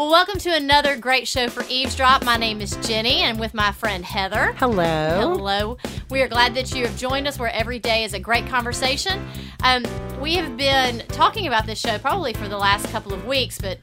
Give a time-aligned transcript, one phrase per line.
[0.00, 2.24] Well, welcome to another great show for Eve's Drop.
[2.24, 4.54] My name is Jenni, and with my friend Heather.
[4.56, 5.34] Hello.
[5.36, 5.76] Hello.
[6.08, 9.22] We are glad that you have joined us where every day is a great conversation.
[9.62, 9.84] Um,
[10.18, 13.78] we have been talking about this show probably for the last couple of weeks, but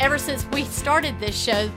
[0.00, 1.70] ever since we started this show,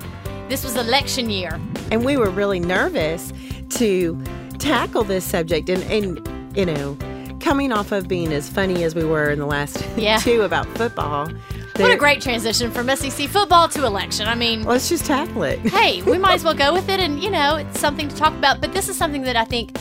[0.48, 1.60] this was election year.
[1.92, 3.34] And we were really nervous
[3.72, 4.24] to
[4.58, 5.68] tackle this subject.
[5.68, 6.98] And, and you know,
[7.42, 10.18] coming off of being as funny as we were in the last Yeah.
[10.20, 11.30] two about football,
[11.78, 14.28] What a great transition from SEC football to election.
[14.28, 15.60] I mean, let's just tackle it.
[15.60, 18.34] hey, we might as well go with it and, you know, it's something to talk
[18.34, 18.62] about.
[18.62, 19.76] But this is something that I think,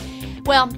[0.45, 0.69] well,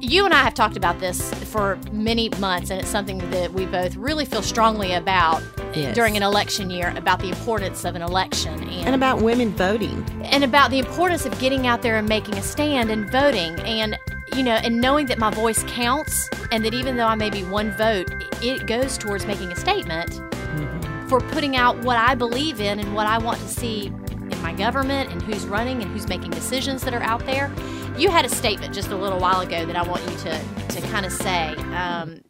[0.00, 3.66] you and I have talked about this for many months, and it's something that we
[3.66, 5.42] both really feel strongly about
[5.74, 5.94] Yes.
[5.94, 10.02] during an election year about the importance of an election and, And about women voting.
[10.24, 13.98] and about the importance of getting out there and making a stand and voting and
[14.36, 17.42] you know and knowing that my voice counts and that even though I may be
[17.44, 20.20] one vote it goes towards making a statement
[21.08, 24.52] for putting out what I believe in and what I want to see in my
[24.52, 27.50] government and who's running and who's making decisions that are out there.
[27.96, 30.80] You had a statement just a little while ago that I want you to to
[30.88, 32.20] kind of say um,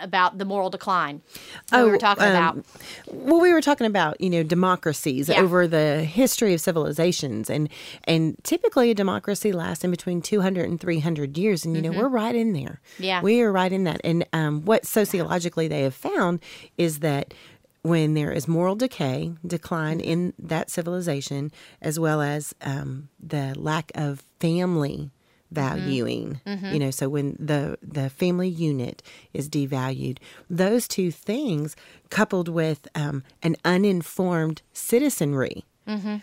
[0.00, 1.22] about the moral decline.
[1.70, 2.64] that we were talking um, about.
[3.06, 5.40] Well, we were talking about you know democracies Yeah.
[5.40, 7.68] over the history of civilizations, and
[8.04, 12.08] and typically a democracy lasts in between 200 and 300 years, and you know we're
[12.08, 12.80] right in there.
[12.94, 13.02] Mm-hmm.
[13.04, 13.22] Yeah.
[13.22, 14.00] we are right in that.
[14.04, 16.40] And um, what sociologically they have found
[16.76, 17.34] is that
[17.82, 21.50] when there is moral decay, decline in that civilization,
[21.80, 25.10] as well as um, the lack of family
[25.52, 25.80] Mm-hmm.
[25.84, 26.78] valuing you mm-hmm.
[26.78, 31.76] know so when the the family unit is devalued those two things
[32.10, 36.16] coupled with um, an uninformed citizenry mm-hmm.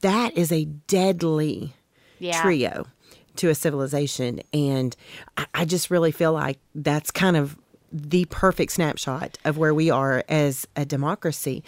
[0.00, 1.74] that is a deadly
[2.18, 2.40] Yeah.
[2.42, 2.86] trio
[3.36, 4.40] to a civilization.
[4.52, 4.94] And
[5.36, 7.56] I, I just really feel like that's kind of
[7.92, 11.64] the perfect snapshot of where we are as a democracy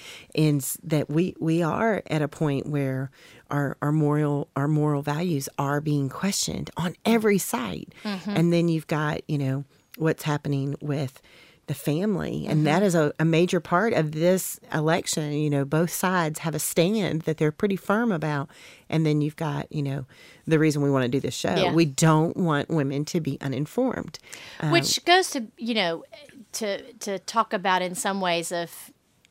[0.58, 3.10] s- that we we are at a point where
[3.50, 7.94] our our moral our moral values are being questioned on every side.
[8.04, 8.30] Mm-hmm.
[8.30, 9.64] And then you've got you know
[9.98, 11.20] what's happening with
[11.66, 12.64] the family and mm-hmm.
[12.64, 15.32] that is a, a major part of this election.
[15.32, 18.48] You know both sides have a stand that they're pretty firm about
[18.88, 20.06] and then you've got you know
[20.46, 21.54] the reason we want to do this show.
[21.54, 21.72] Yeah.
[21.72, 24.18] we don't want women to be uninformed.
[24.60, 26.04] Um, Which goes to you know
[26.52, 28.90] to to talk about in some ways of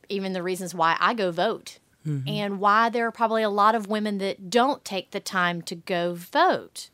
[0.10, 2.28] even the reasons why I go vote mm-hmm.
[2.28, 5.76] and why there are probably a lot of women that don't take the time to
[5.76, 6.90] go vote.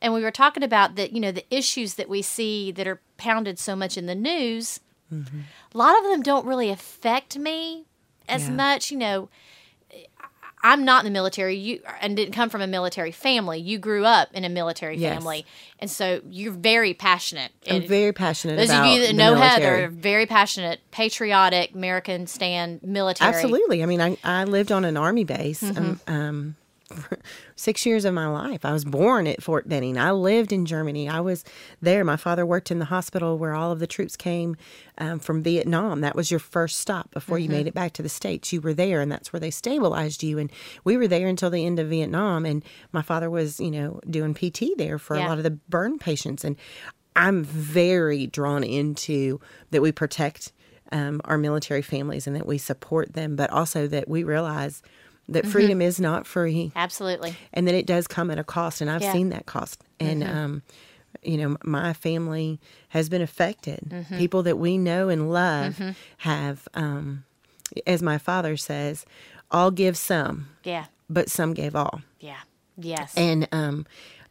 [0.00, 3.00] And we were talking about that you know the issues that we see that are
[3.16, 4.80] pounded so much in the news.
[5.12, 7.86] A lot of them don't really affect me
[8.28, 8.54] as Yeah.
[8.54, 9.28] much, you know.
[10.62, 11.54] I'm not in the military.
[11.56, 13.60] You and didn't come from a military family.
[13.60, 15.12] You grew up in a military Yes.
[15.14, 15.46] family,
[15.78, 17.52] and so you're very passionate.
[17.68, 19.82] i'm And very passionate those of you that know military.
[19.82, 23.32] Heather, very passionate, patriotic, American stand military.
[23.32, 23.82] Absolutely.
[23.82, 25.78] I mean, I, I lived on an army base Mm-hmm.
[25.78, 26.56] um, um,
[27.56, 28.64] six years of my life.
[28.64, 29.98] I was born at Fort Benning.
[29.98, 31.08] I lived in Germany.
[31.08, 31.44] I was
[31.82, 32.04] there.
[32.04, 34.56] My father worked in the hospital where all of the troops came
[34.98, 36.00] um, from Vietnam.
[36.00, 37.56] That was your first stop before you Mm-hmm.
[37.56, 38.52] made it back to the States.
[38.52, 40.38] You were there, and that's where they stabilized you.
[40.38, 40.50] And
[40.84, 42.44] we were there until the end of Vietnam.
[42.46, 45.26] And my father was, you know, doing PT there for Yeah.
[45.26, 46.44] a lot of the burn patients.
[46.44, 46.56] And
[47.14, 50.52] I'm very drawn into that we protect
[50.92, 54.82] um, our military families and that we support them, but also that we realize
[55.28, 55.50] that Mm-hmm.
[55.52, 57.34] freedom is not free Absolutely.
[57.52, 58.80] and that it does come at a cost.
[58.80, 59.12] And I've Yeah.
[59.12, 59.82] seen that cost.
[59.98, 60.62] And, um,
[61.22, 62.60] you know, my family
[62.90, 63.80] has been affected.
[63.88, 64.18] Mm-hmm.
[64.18, 65.80] People that we know and love
[66.18, 67.24] have, um,
[67.86, 69.04] as my father says,
[69.50, 70.86] all give some, Yeah.
[71.10, 72.02] but some gave all.
[72.20, 72.40] Yeah.
[72.76, 73.14] Yes.
[73.16, 73.86] And um,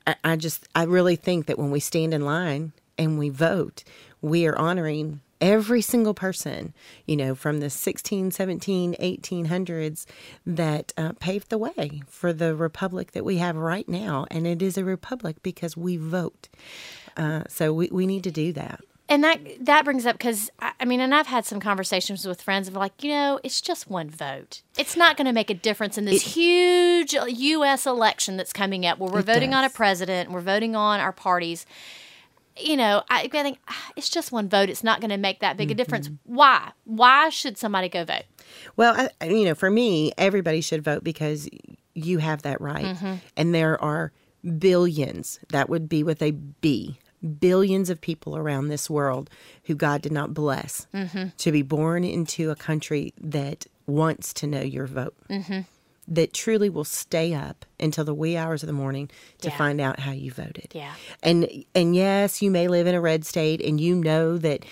[0.08, 3.84] I, I just, I really think that when we stand in line and we vote,
[4.22, 6.74] we are honoring every single person,
[7.06, 10.06] you know, from the 16, 17, 1800s
[10.46, 14.26] that uh, paved the way for the republic that we have right now.
[14.32, 16.50] And it is a republic because we vote.
[17.18, 18.82] Uh, so we, we need to do that.
[19.08, 22.42] and that that brings up because I, I mean, and I've had some conversations with
[22.42, 24.64] friends of like, you know, it's just one vote.
[24.78, 27.86] It's not going to make a difference in this huge U.S.
[27.86, 31.12] election that's coming up, where we're It voting on a president, we're voting on our
[31.12, 31.66] parties.
[32.58, 34.70] You know, I, I think ah, it's just one vote.
[34.70, 35.78] It's not going to make that big a mm-hmm.
[35.78, 36.10] difference.
[36.24, 36.72] Why?
[36.86, 38.24] Why should somebody go vote?
[38.78, 41.50] Well, I, you know, for me, everybody should vote because
[41.94, 42.86] you have that right.
[42.86, 43.16] Mm-hmm.
[43.36, 44.12] And there are
[44.58, 47.00] billions, that would be with a B,
[47.40, 49.30] billions of people around this world
[49.64, 51.30] who God did not bless mm-hmm.
[51.38, 55.16] to be born into a country that wants to know your vote.
[56.08, 59.10] That truly will stay up until the wee hours of the morning
[59.42, 59.58] to Yeah.
[59.58, 60.68] find out how you voted.
[60.74, 60.94] Yeah.
[61.24, 64.64] And and yes, you may live in a red state and you know that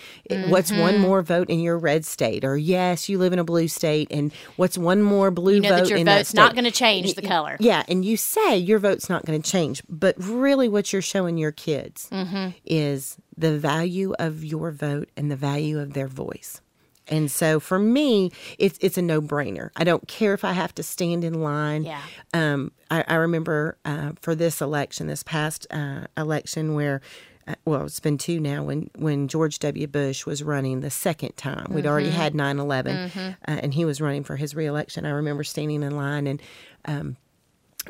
[0.48, 0.80] what's Mm-hmm.
[0.80, 4.08] one more vote in your red state or yes, you live in a blue state
[4.10, 6.64] and what's one more blue You know vote that your in that vote's not going
[6.64, 7.56] to change the color.
[7.60, 11.36] Yeah, and you say your vote's not going to change, but really what you're showing
[11.36, 12.50] your kids Mm-hmm.
[12.64, 16.60] is the value of your vote and the value of their voice.
[17.08, 19.70] And so for me, it's it's a no brainer.
[19.76, 21.84] I don't care if I have to stand in line.
[21.84, 22.00] Yeah.
[22.32, 27.00] Um, I, I remember uh, for this election, this past uh, election, where
[27.46, 28.62] uh, well, it's been two now.
[28.62, 29.86] When when George W.
[29.86, 32.16] Bush was running the second time, we'd already Mm-hmm.
[32.16, 35.04] had 9-11, uh, and he was running for his reelection.
[35.04, 36.40] I remember standing in line and.
[36.86, 37.16] Um,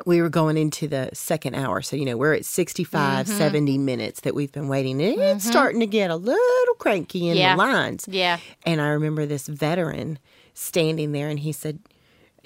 [0.05, 1.81] we were going into the second hour.
[1.81, 3.37] So, you know, we're at 65, Mm-hmm.
[3.37, 4.99] 70 minutes that we've been waiting.
[4.99, 7.53] It's starting to get a little cranky in Yeah.
[7.55, 8.05] the lines.
[8.09, 8.39] Yeah.
[8.65, 10.19] And I remember this veteran
[10.53, 11.79] standing there and he said,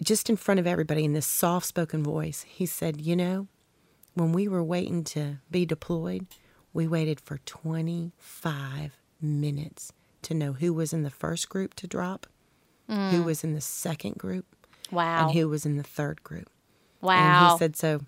[0.04, 3.48] just in front of everybody in this soft spoken voice, he said, You know,
[4.13, 6.28] when we were waiting to be deployed,
[6.74, 9.92] we waited for 25 minutes
[10.22, 12.28] to know who was in the first group to drop,
[12.88, 14.46] who was in the second group,
[14.92, 15.28] Wow.
[15.28, 16.50] and who was in the third group.
[17.01, 17.13] Wow.
[17.44, 18.01] And he said, So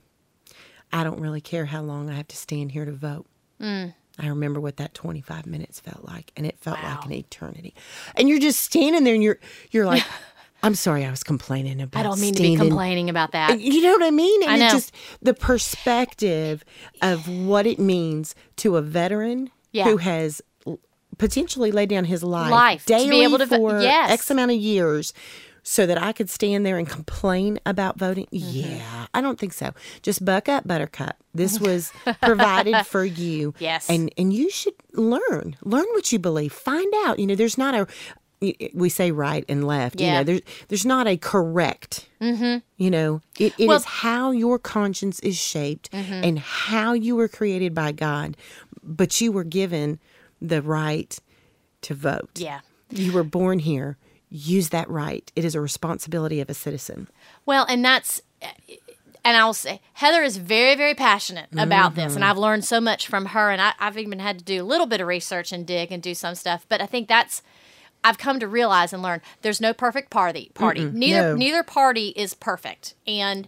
[0.94, 3.26] I don't really care how long I have to stand here to vote.
[3.62, 3.94] Mm.
[4.20, 6.96] I remember what that 25 minutes felt like, and it felt Wow.
[6.98, 7.74] like an eternity.
[8.16, 9.40] And you're just standing there and you're
[9.72, 10.04] you're like,
[10.64, 13.60] I'm sorry, I was complaining about I don't mean to be complaining about that.
[13.60, 14.44] You know what I mean?
[14.44, 14.70] And I know.
[14.70, 16.64] just the perspective
[17.02, 19.86] of what it means to a veteran Yeah.
[19.86, 20.42] who has
[21.18, 24.12] potentially laid down his life, Life, to be daily able to for yes.
[24.12, 25.14] X amount of years.
[25.64, 28.26] So that I could stand there and complain about voting?
[28.34, 28.72] Mm-hmm.
[28.78, 29.74] Yeah, I don't think so.
[30.02, 31.18] Just buck up, Buttercup.
[31.36, 31.92] This was
[32.24, 33.54] provided for you.
[33.60, 33.88] Yes.
[33.90, 36.52] and and you should learn, learn what you believe.
[36.52, 37.20] Find out.
[37.20, 37.88] You know, there's not a
[38.74, 40.00] we say right and left.
[40.00, 40.18] You Yeah.
[40.18, 42.10] know, there's there's not a correct.
[42.20, 42.58] Mm-hmm.
[42.78, 44.08] You know, it, it is Well- Mm-hmm.
[44.08, 48.36] how your conscience is shaped and how you were created by God,
[48.84, 50.00] but you were given
[50.42, 51.18] the right
[51.84, 52.32] to vote.
[52.40, 52.62] Yeah.
[52.90, 53.98] You were born here.
[54.32, 55.32] Use that right.
[55.36, 57.10] It is a responsibility of a citizen.
[57.46, 58.22] Well, and that's,
[59.24, 62.14] and I'll say, Heather is very, very passionate about this.
[62.14, 62.16] Mm-hmm.
[62.16, 63.52] And I've learned so much from her.
[63.52, 66.02] And I, I've even had to do a little bit of research and dig and
[66.02, 66.66] do some stuff.
[66.70, 67.44] But I think that's,
[68.04, 70.52] I've come to realize and learn there's no perfect party.
[70.54, 70.86] Party.
[70.86, 71.36] neither no.
[71.36, 73.48] neither party is perfect, and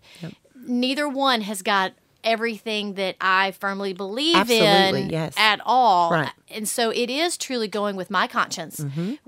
[0.56, 1.94] neither one has got
[2.24, 5.34] everything that I firmly believe Absolutely, in yes.
[5.38, 6.12] at all.
[6.12, 6.32] Right.
[6.50, 8.84] And so it is truly going with my conscience,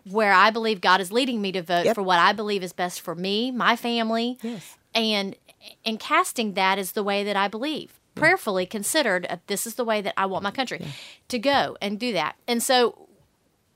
[0.10, 1.86] where I believe God is leading me to vote Mm-hmm.
[1.88, 1.96] Yep.
[1.96, 4.76] for what I believe is best for me, my family, Yes.
[4.94, 5.36] and
[5.84, 8.00] and casting that is the way that I believe.
[8.14, 10.86] Prayerfully considered, uh, this is the way that I want my country
[11.28, 12.36] to go and do that.
[12.48, 13.08] And so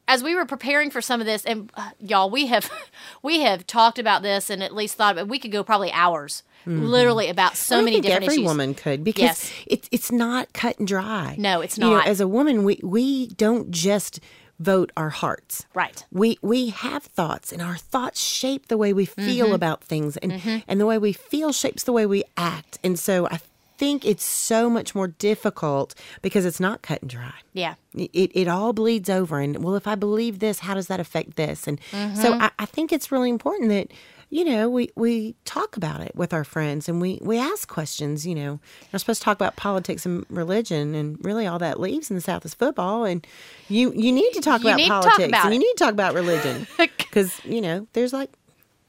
[0.07, 2.72] as we were preparing for some of this, and uh, y'all, we have
[3.22, 5.27] we have talked about this and at least thought about.
[5.27, 7.81] We could go probably hours, literally about so Mm-hmm.
[7.81, 8.45] I many think different every issues.
[8.47, 9.51] woman could because Yes.
[9.67, 11.35] it's it's not cut and dry.
[11.38, 11.88] No, it's not.
[11.89, 14.19] You know, as a woman, we we don't just
[14.59, 15.65] vote our hearts.
[15.73, 16.06] Right.
[16.11, 19.56] We we have thoughts, and our thoughts shape the way we feel Mm-hmm.
[19.56, 22.77] about things, and and the way we feel shapes the way we act.
[22.83, 23.39] And so I
[23.77, 27.31] think it's so much more difficult because it's not cut and dry.
[27.53, 27.75] Yeah.
[27.95, 31.38] It, it all bleeds over and well if i believe this how does that affect
[31.38, 31.79] this and
[32.15, 33.88] so I, I think it's really important that
[34.29, 38.25] you know we, we talk about it with our friends and we, we ask questions
[38.25, 38.59] you know
[38.91, 42.21] we're supposed to talk about politics and religion and really all that leaves in the
[42.21, 43.25] south is football and
[43.67, 45.83] you you need to talk You about to talk politics about and you need to
[45.83, 48.31] talk about religion because you know there's like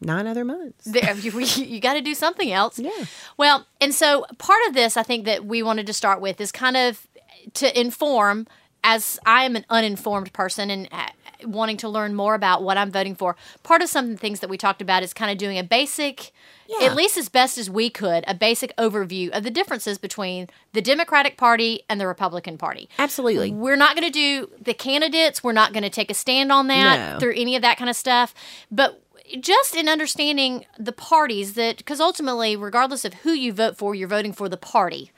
[0.01, 2.79] nine other months there, you, you got to do something else.
[2.79, 2.91] Yeah.
[3.37, 6.51] Well, and so part of this, I think that we wanted to start with is
[6.53, 7.07] kind of
[7.55, 8.47] to inform,
[8.83, 11.09] as I am an uninformed person and uh,
[11.45, 13.37] wanting to learn more about what I'm voting for.
[13.63, 15.65] Part of some of the things that we talked about is kind of doing a
[15.65, 16.33] basic.
[16.69, 16.87] Yeah.
[16.87, 20.81] At least as best as we could, a basic overview of the differences between the
[20.81, 22.89] Democratic Party and the Republican Party.
[22.97, 25.43] absolutely We're not going to do the candidates.
[25.43, 27.19] We're not going to take a stand on that No.
[27.19, 28.33] through any of that kind of stuff.
[28.71, 29.03] But
[29.41, 34.09] just in understanding the parties that, because ultimately, regardless of who you vote for, you're
[34.09, 35.11] voting for the party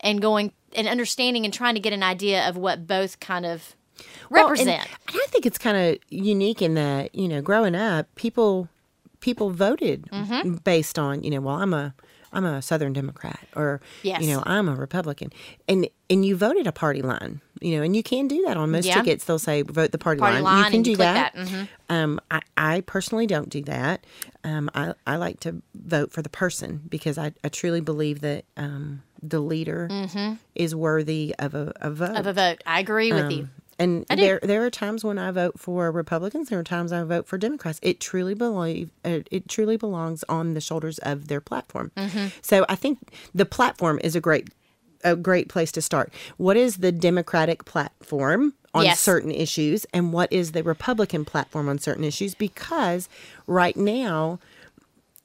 [0.00, 3.74] and going and understanding and trying to get an idea of what both kind of
[4.30, 4.86] Well, and- represent.
[5.08, 8.68] and I think it's kind of unique in that you know, growing up, people
[9.20, 10.54] people voted Mm-hmm.
[10.64, 11.94] based on you know, well, I'm a
[12.30, 14.20] I'm a Southern Democrat, or Yes.
[14.22, 15.32] you know, I'm a Republican,
[15.66, 18.70] and and you voted a party line, you know, and you can do that on
[18.70, 18.96] most Yeah.
[19.00, 19.24] tickets.
[19.24, 20.44] They'll say vote the party, Party line.
[20.44, 21.32] line You can do you that.
[21.34, 21.46] that.
[21.46, 21.68] Mhm.
[21.88, 24.04] Um, I, I personally don't do that.
[24.44, 28.44] Um, I I like to vote for the person because I, I truly believe that
[28.58, 29.88] um, the leader
[30.54, 32.08] is worthy of a, a vote.
[32.10, 32.16] Mm-hmm.
[32.18, 32.62] Of a vote.
[32.66, 33.48] I agree with you.
[33.78, 36.48] And there there are times when I vote for Republicans.
[36.48, 37.78] There are times I vote for Democrats.
[37.82, 41.92] It truly believe uh, it truly belongs on the shoulders of their platform.
[41.96, 42.26] Mm-hmm.
[42.42, 42.98] So I think
[43.34, 44.48] the platform is a great
[45.04, 46.12] a great place to start.
[46.38, 48.98] What is the Democratic platform on Yes.
[49.00, 52.34] certain issues, and what is the Republican platform on certain issues?
[52.34, 53.08] Because
[53.46, 54.40] right now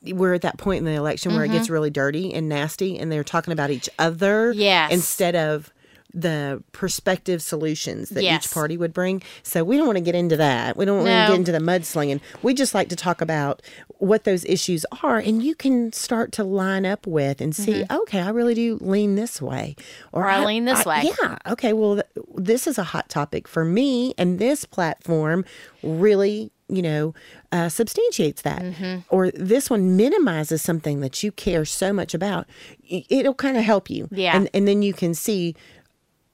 [0.03, 3.11] we're at that point in the election where it gets really dirty and nasty, and
[3.11, 4.91] they're talking about each other Yes.
[4.91, 5.71] instead of
[6.13, 8.45] the perspective solutions that Yes.
[8.45, 9.21] each party would bring.
[9.41, 10.77] So we don't want to get into that.
[10.77, 12.21] We don't want to get into the mudslinging.
[12.43, 13.61] We just like to talk about
[13.97, 17.83] what those issues are, and you can start to line up with and see.
[17.89, 20.17] Okay, I really do lean this way, Mm-hmm.
[20.17, 21.11] Or I lean this way.
[21.21, 21.37] Yeah.
[21.47, 21.73] Okay.
[21.73, 25.45] Well, th- this is a hot topic for me, and this platform
[25.81, 27.13] really you know,
[27.51, 28.61] uh, substantiates that.
[28.63, 28.99] Mm-hmm.
[29.09, 32.47] Or this one minimizes something that you care so much about.
[32.89, 34.07] It'll kind of help you.
[34.11, 34.35] Yeah.
[34.35, 35.55] And, and then you can see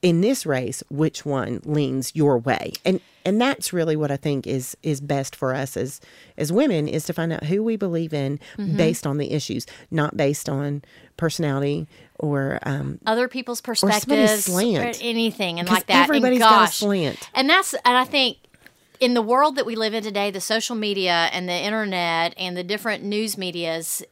[0.02, 2.72] in this race which one leans your way.
[2.84, 6.00] And and that's really what I think is is best for us as
[6.38, 8.76] as women is to find out who we believe in Mm-hmm.
[8.76, 10.82] based on the issues, not based on
[11.18, 11.86] personality
[12.18, 14.96] or um other people's perspectives slant.
[14.96, 16.04] or anything and like that.
[16.04, 17.28] everybody's and got a slant.
[17.34, 18.38] And that's and I think
[19.00, 22.56] in the world that we live in today, the social media and the internet and
[22.56, 24.02] the different news medias.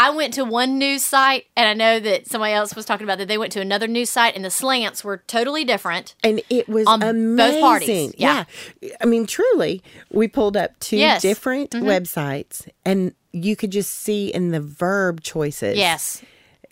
[0.00, 3.18] I went to one news site, and I know that somebody else was talking about
[3.18, 6.14] that they went to another news site, and the slants were totally different.
[6.24, 7.60] and it was On both amazing.
[7.60, 8.44] parties, yeah.
[9.00, 11.18] I mean, truly, we pulled up two Yes.
[11.18, 11.28] Mm-hmm.
[11.28, 16.22] different websites, and you could just see in the verb choices, Yes,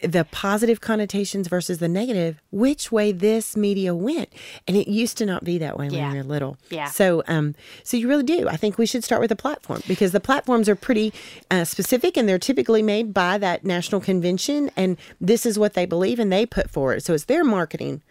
[0.03, 4.29] the positive connotations versus the negative, which way this media went.
[4.69, 6.03] And it used to not be that way Yeah.
[6.05, 6.57] when we were little.
[6.71, 6.87] Yeah.
[6.87, 8.49] So, um, so you really do.
[8.49, 11.13] I think we should start with the platform because the platforms are pretty
[11.51, 15.85] uh, specific and they're typically made by that national convention, and this is what they
[15.87, 17.03] believe and they put forward.
[17.03, 18.03] So it's their marketing,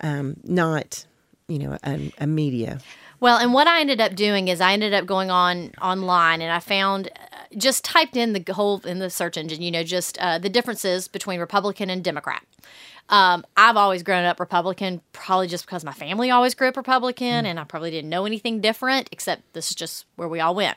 [0.00, 1.06] um, not
[1.48, 2.80] you know a, a media.
[3.20, 6.52] Well, and what I ended up doing is I ended up going on online and
[6.52, 7.08] I found
[7.56, 11.08] just typed in the whole in the search engine, you know, just uh, the differences
[11.08, 12.42] between Republican and Democrat.
[13.08, 17.46] Um, I've always grown up Republican, probably just because my family always grew up Republican,
[17.46, 20.76] and I probably didn't know anything different, except this is just where we all went.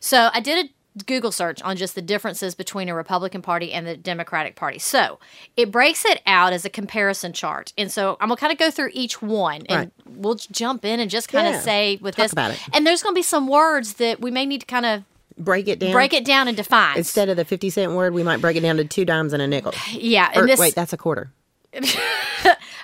[0.00, 0.70] So I did a
[1.04, 4.78] Google search on just the differences between a Republican Party and the Democratic Party.
[4.78, 5.18] So
[5.54, 7.74] it breaks it out as a comparison chart.
[7.76, 9.90] And so I'm going to kind of go through each one and Right.
[10.16, 11.60] we'll jump in and just kind of Yeah.
[11.60, 12.32] say with Talk this.
[12.32, 12.60] about it.
[12.72, 15.02] And there's going to be some words that we may need to kind of
[15.38, 15.92] Break it down.
[15.92, 16.96] break it down and define.
[16.96, 19.42] Instead of the fifty cent word, we might break it down to two dimes and
[19.42, 19.72] a nickel.
[19.92, 20.30] yeah.
[20.34, 21.30] And Or, this, wait, that's a quarter.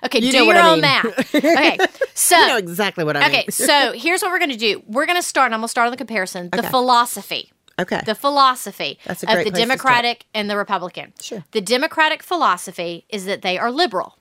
[0.04, 0.80] okay, you do know your what I own mean.
[0.82, 1.34] math.
[1.34, 1.78] Okay.
[2.14, 3.28] So, You know exactly what I okay.
[3.30, 3.38] mean.
[3.40, 4.82] Okay, so here's what we're going to do.
[4.86, 6.68] We're going to start, and I'm going to start on the comparison the Okay.
[6.68, 7.52] philosophy.
[7.80, 8.02] Okay.
[8.04, 9.68] the philosophy That's a of the place to start.
[9.68, 11.14] Democratic and the Republican.
[11.20, 11.42] Sure.
[11.52, 14.18] The Democratic philosophy is that they are liberal.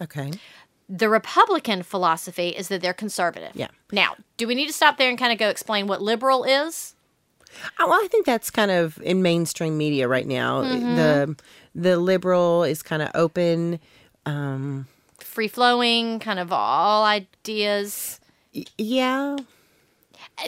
[0.00, 0.30] okay.
[0.90, 3.52] The Republican philosophy is that they're conservative.
[3.54, 3.68] Yeah.
[3.92, 6.94] Now, do we need to stop there and kind of go explain what liberal is?
[7.78, 10.62] Oh, well, I think that's kind of in mainstream media right now.
[10.62, 10.96] Mm-hmm.
[10.96, 11.36] The
[11.74, 13.80] the liberal is kind of open.
[15.18, 18.20] Free flowing, kind of all ideas.
[18.76, 19.38] Yeah.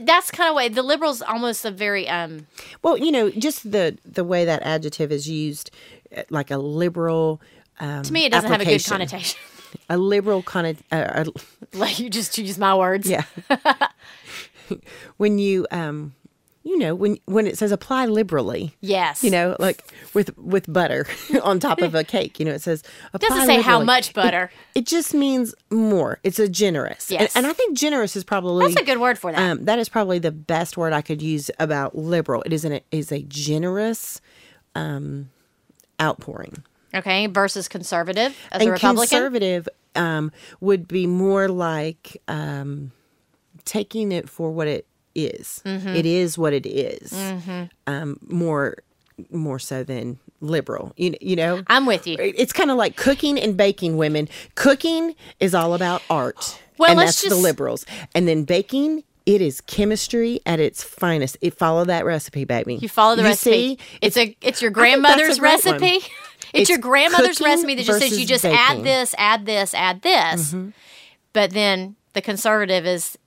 [0.02, 2.46] That's kind of way the liberals almost a very um
[2.82, 5.70] Well, you know, just the the way that adjective is used,
[6.16, 7.40] uh, like a liberal.
[7.80, 9.38] Um, to me it doesn't have a good connotation.
[9.90, 10.82] A liberal kind of.
[10.92, 11.24] Uh,
[11.72, 13.10] like you just use my words.
[13.10, 13.24] yeah.
[15.16, 16.14] when you um,
[16.66, 18.74] you know, when when it says apply liberally.
[18.80, 19.22] Yes.
[19.22, 21.06] You know, like with with butter
[21.42, 22.40] on top of a cake.
[22.40, 24.50] You know, it says apply doesn't say how much It- butter.
[24.74, 26.18] It, just means more.
[26.24, 27.10] It's a generous.
[27.10, 27.36] And- Yes.
[27.36, 29.38] And, I think generous is probably That's a good word for that.
[29.40, 32.42] Um, that is probably the best word I could use about liberal.
[32.46, 34.20] It is an is a generous
[34.74, 35.30] um,
[36.00, 36.64] outpouring.
[36.94, 39.00] okay, versus conservative as and a Republican.
[39.08, 42.90] conservative um, would be more like um,
[43.64, 45.62] taking it for what it is.
[45.64, 45.88] Mm-hmm.
[45.88, 47.12] It is what it is.
[47.86, 48.76] Um, more
[49.30, 50.92] more so than liberal.
[50.96, 52.16] You, you know, I'm with you.
[52.18, 54.28] it's kind of like cooking and baking women.
[54.56, 56.58] Cooking is all about art.
[56.78, 57.86] Well, and that's the liberals.
[58.14, 61.36] And then baking, it is chemistry at its finest.
[61.40, 62.74] It follow that recipe, baby.
[62.74, 63.76] You follow the recipe.
[63.76, 63.78] see?
[64.00, 65.74] it's a it's your I think that's grandmother's a great one.
[65.80, 65.96] recipe.
[65.96, 66.10] It's,
[66.52, 68.76] It's your grandmother's recipe that just says you just add baking.
[68.76, 68.84] Mm-hmm.
[68.84, 70.54] this, add this, add this.
[71.32, 73.18] But then the conservative is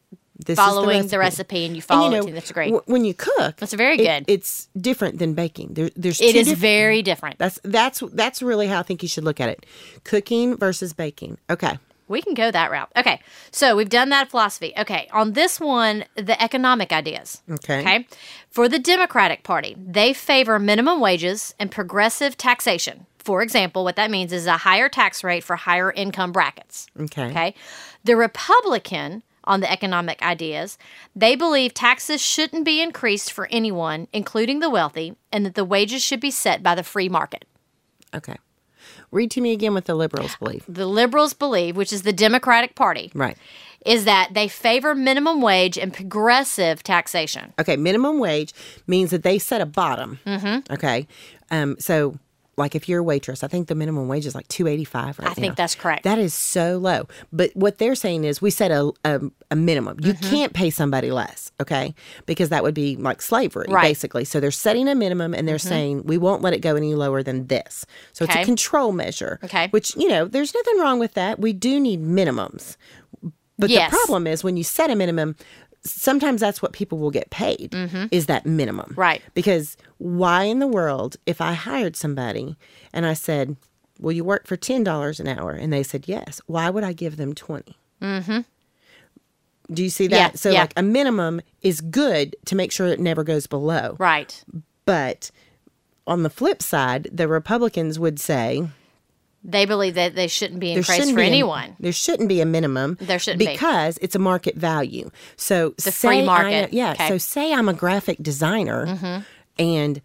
[0.46, 2.22] This is following the recipe, and you follow And, you it.
[2.22, 2.66] know, and That's great.
[2.72, 4.34] w- when you cook, That's very it- good.
[4.34, 5.74] it's different than baking.
[5.74, 7.38] There, there's it is very different.
[7.40, 9.66] That's that's that's really how I think you should look at it.
[10.04, 11.38] Cooking versus baking.
[11.50, 11.80] Okay.
[12.10, 12.90] We can go that route.
[12.96, 13.20] Okay.
[13.52, 14.72] So we've done that philosophy.
[14.78, 15.10] Okay.
[15.12, 17.42] On this one, the economic ideas.
[17.52, 17.80] Okay.
[17.82, 18.08] Okay.
[18.50, 23.06] For the Democratic Party, they favor minimum wages and progressive taxation.
[23.18, 26.88] for example, what that means is a higher tax rate for higher income brackets.
[26.98, 27.26] Okay.
[27.30, 27.54] Okay.
[28.06, 30.78] The Republican on the economic ideas,
[31.16, 36.04] they believe taxes shouldn't be increased for anyone, including the wealthy, and that the wages
[36.04, 37.46] should be set by the free market.
[38.14, 38.36] Okay.
[39.12, 40.64] Read to me again what the liberals believe.
[40.68, 43.38] The liberals believe, which is the Democratic Party, Right.
[43.86, 47.54] is that they favor minimum wage and progressive taxation.
[47.58, 47.78] Okay.
[47.78, 48.54] Minimum wage
[48.86, 50.20] means that they set a bottom.
[50.26, 50.74] Mm-hmm.
[50.74, 51.08] Okay.
[51.50, 51.78] Um.
[51.80, 52.18] So,
[52.58, 55.20] like, if you're a waitress, I think the minimum wage is like two eighty five
[55.20, 56.04] right I think that's correct.
[56.04, 57.08] That is so low.
[57.32, 59.22] But what they're saying is we set a a,
[59.52, 59.98] a minimum.
[60.02, 60.30] You Mm-hmm.
[60.30, 61.94] can't pay somebody less, okay?
[62.26, 63.82] Because that would be like slavery, Right.
[63.84, 63.90] Mm-hmm.
[63.90, 64.26] basically.
[64.26, 67.22] So they're setting a minimum and they're saying we won't let it go any lower
[67.24, 67.86] than this.
[68.14, 69.40] So it's a control measure.
[69.44, 69.68] Okay.
[69.70, 71.40] Which, you know, there's nothing wrong with that.
[71.40, 72.76] We do need minimums.
[73.60, 73.90] But Yes.
[73.92, 75.36] the problem is when you set a minimum,
[75.90, 77.74] sometimes that's what people will get paid
[78.12, 78.92] is that minimum.
[78.92, 79.00] Mm-hmm.
[79.00, 79.22] Right.
[79.34, 82.56] Because why in the world, if I hired somebody
[82.94, 83.56] and I said,
[84.00, 85.52] Will you work for $10 an hour?
[85.52, 86.40] And they said, Yes.
[86.46, 88.40] Why would I give them 20 Mm-hmm.
[89.74, 90.16] Do you see that?
[90.16, 90.62] Yeah, so, yeah.
[90.62, 93.96] like, a minimum is good to make sure it never goes below.
[94.00, 94.44] Right.
[94.86, 95.32] But
[96.06, 98.68] on the flip side, the Republicans would say,
[99.44, 101.76] They believe that they shouldn't be there increased for be a- anyone.
[101.80, 102.98] there shouldn't be a minimum.
[103.00, 103.48] There shouldn't be.
[103.48, 105.10] because it's a market value.
[105.36, 106.74] So the free market.
[106.74, 106.92] yeah.
[106.92, 107.04] Okay.
[107.06, 107.14] Mm-hmm.
[107.14, 109.24] So say I'm a graphic designer,
[109.58, 110.02] and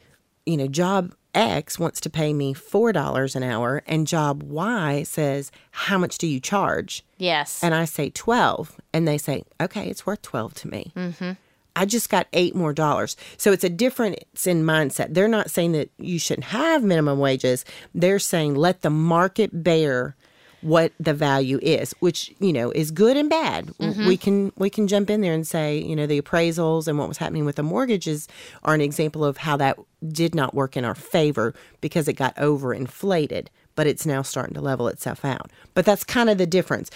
[0.47, 5.03] you know, job X wants to pay me four dollars an hour, and job Y
[5.05, 7.62] says, "How much do you charge?" yes.
[7.65, 11.33] And I say twelve, and they say, "Okay, it's worth twelve to me." Mm-hmm.
[11.75, 13.17] I just got eight more dollars.
[13.37, 15.14] So it's a difference in mindset.
[15.14, 17.64] They're not saying that you shouldn't have minimum wages.
[17.95, 20.17] They're saying let the market bear
[20.62, 23.67] what the value is, which you know is good and bad.
[23.67, 24.07] Mm-hmm.
[24.07, 27.09] We can we can jump in there and say you know the appraisals and what
[27.09, 28.29] was happening with the mortgages
[28.62, 32.35] are an example of how that did not work in our favor because it got
[32.37, 35.50] overinflated but it's now starting to level itself out.
[35.75, 36.91] But that's kind of the difference.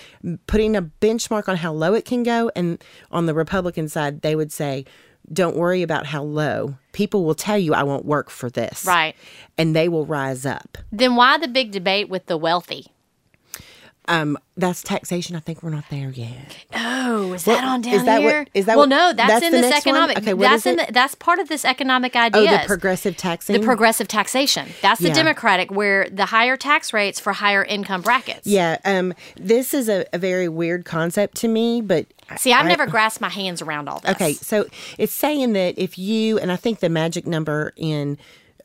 [0.47, 4.37] Putting a benchmark on how low it can go, and on the Republican side, they
[4.37, 4.85] would say,
[5.33, 6.76] don't worry about how low.
[6.92, 8.85] People will tell you, I won't work for this.
[8.85, 9.16] Right.
[9.59, 10.78] And they will rise up.
[10.92, 12.87] then why the big debate with the wealthy?
[14.09, 15.35] Um, that's taxation.
[15.35, 16.64] I think we're not there yet.
[16.88, 18.47] Oh, is Well, that on down is that what- here?
[18.55, 19.95] is that well, what- no, that's, that's in the this next one?
[19.97, 20.19] economic.
[20.19, 22.50] Okay, what that's in the, that's part of this economic idea.
[22.52, 23.59] Oh, the progressive taxing.
[23.59, 24.69] The progressive taxation.
[24.83, 25.14] That's the Yeah.
[25.14, 28.46] Democratic, where the higher tax rates for higher income brackets.
[28.46, 28.79] yeah.
[28.85, 32.87] Um, this is a, a very weird concept to me, but See, I've I- never
[32.87, 34.11] grasped my hands around all this.
[34.12, 34.66] Okay, so
[34.99, 38.18] it's saying that if you, and I think the magic number in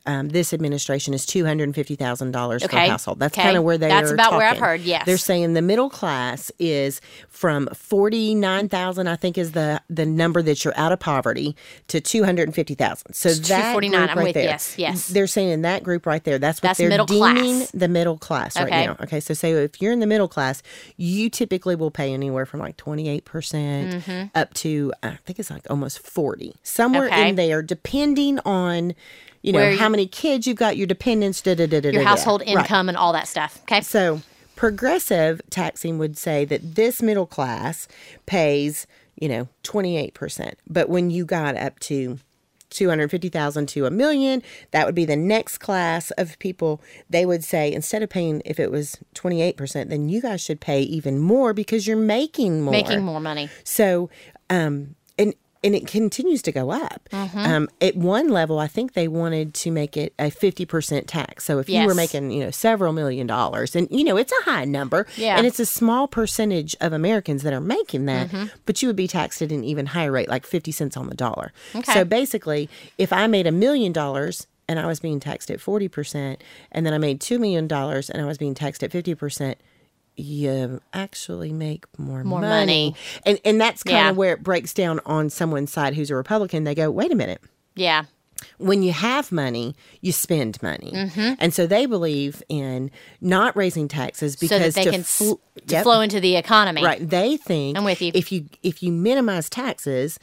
[0.06, 3.18] um, this administration is two hundred and fifty thousand dollars per Okay, household.
[3.20, 3.42] That's okay.
[3.44, 4.00] kind of where they are.
[4.00, 5.06] That's about where I've heard, yes.
[5.06, 9.06] they're saying the middle class is from forty nine thousand.
[9.08, 11.54] I think is the the number that you're out of poverty
[11.88, 13.14] to two hundred and fifty thousand.
[13.14, 15.08] So that 249, group I'm right with- there, yes, yes.
[15.08, 17.70] They're saying in that group right there, that's what That's they're middle deeming class.
[17.72, 18.96] the middle class right now.
[19.02, 20.62] Okay, so say if you're in the middle class,
[20.96, 25.98] you typically will pay anywhere from like 28% up to I think it's like almost
[26.00, 26.54] 40.
[26.62, 27.12] Somewhere Mm-hmm.
[27.12, 27.28] Okay.
[27.30, 28.94] in there depending on
[29.42, 31.90] you know Where how you- many kids you've got, your dependents, da da da da.
[31.90, 32.04] Your da, da.
[32.08, 32.56] household Right.
[32.58, 33.60] income and all that stuff.
[33.62, 33.80] Okay.
[33.80, 34.22] So
[34.56, 37.88] progressive taxing would say that this middle class
[38.26, 38.86] pays,
[39.18, 40.54] you know, 28%.
[40.68, 42.18] But when you got up to
[42.70, 46.80] 250,000 to a million, that would be the next class of people.
[47.10, 50.80] They would say instead of paying if it was 28%, then you guys should pay
[50.80, 52.72] even more because you're making more.
[52.72, 53.50] Making more money.
[53.64, 54.08] So,
[54.48, 54.94] um,
[55.64, 57.08] and it continues to go up.
[57.12, 57.38] Mm-hmm.
[57.38, 61.44] Um, at one level, I think they wanted to make it a fifty percent tax.
[61.44, 64.44] So if you were making, you know, several million dollars, and you know, it's a
[64.44, 65.36] high number, Yeah.
[65.36, 68.46] and it's a small percentage of Americans that are making that, Mm-hmm.
[68.66, 71.14] but you would be taxed at an even higher rate, like fifty cents on the
[71.14, 71.52] dollar.
[71.74, 71.92] Okay.
[71.92, 75.88] So basically, if I made a million dollars and I was being taxed at forty
[75.88, 79.14] percent, and then I made two million dollars and I was being taxed at fifty
[79.14, 79.58] percent
[80.16, 82.50] you actually make more, More money.
[82.90, 82.96] money.
[83.24, 84.10] And and that's kind Yeah.
[84.10, 86.64] of where it breaks down on someone's side who's a Republican.
[86.64, 87.40] They go, wait a minute.
[87.74, 88.04] Yeah.
[88.58, 90.92] When you have money, you spend money,
[91.38, 94.46] and so they believe in not raising taxes Mm-hmm.
[94.46, 95.82] So because they can fl- to Yep.
[95.84, 96.82] flow into the economy.
[96.84, 97.08] Right?
[97.08, 98.10] They think I'm with you.
[98.14, 100.18] If you if you minimize taxes,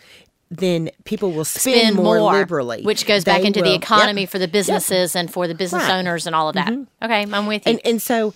[0.52, 3.84] then people will spend, Spend more, more, liberally, which goes back into will- the yep.
[3.84, 5.90] economy for the businesses and for the business Right.
[5.92, 6.00] Mm-hmm.
[6.00, 6.74] owners and all of that.
[7.02, 7.72] Okay, I'm with you.
[7.74, 8.34] And and so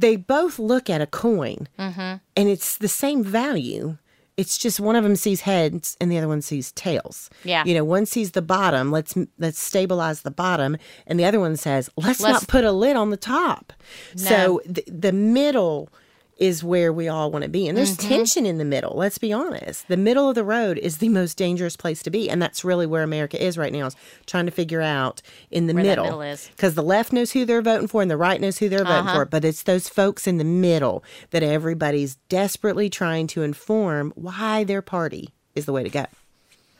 [0.00, 2.16] they both look at a coin, Mm-hmm.
[2.36, 3.96] and it's the same value.
[4.36, 7.30] It's just one of them sees heads and the other one sees tails.
[7.44, 7.62] Yeah.
[7.64, 8.90] you know, one sees the bottom.
[8.90, 10.76] Let's let's stabilize the bottom,
[11.06, 13.72] and the other one says, let's, Let's- not put a lid on the top.
[14.16, 15.88] So the, the middle
[16.36, 17.68] is where we all want to be.
[17.68, 18.96] And there's tension in the middle.
[18.96, 19.86] Let's be honest.
[19.86, 22.28] The middle of the road is the most dangerous place to be.
[22.28, 25.74] And that's really where America is right now, is trying to figure out in the
[25.74, 26.18] Where middle.
[26.56, 29.06] Because the left knows who they're voting for and the right knows who they're voting
[29.06, 29.14] Uh-huh.
[29.20, 29.24] for.
[29.26, 34.82] But it's those folks in the middle that everybody's desperately trying to inform why their
[34.82, 36.06] party is the way to go.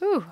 [0.00, 0.24] Whew.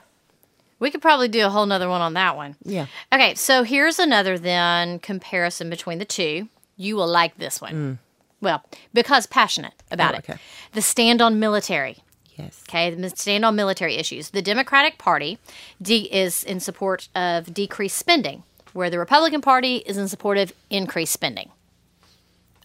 [0.80, 2.56] We could probably do a whole nother one on that one.
[2.64, 2.86] Yeah.
[3.14, 6.48] Okay, so here's another then comparison between the two.
[6.76, 8.00] You will like this one.
[8.42, 10.14] Well, because passionate about.
[10.14, 10.38] Oh, it.
[10.72, 11.98] The stand on military.
[12.36, 12.62] Yes.
[12.68, 14.30] Okay, the stand on military issues.
[14.30, 15.38] The Democratic Party
[15.80, 20.52] de- is in support of decreased spending, where the Republican Party is in support of
[20.68, 21.50] increased spending.